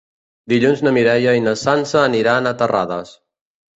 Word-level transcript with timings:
Dilluns 0.53 0.79
na 0.87 0.93
Mireia 0.95 1.35
i 1.41 1.45
na 1.49 1.55
Sança 1.65 2.01
aniran 2.07 2.53
a 2.53 2.55
Terrades. 2.63 3.13